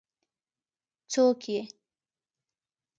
[1.11, 1.61] څوک يې؟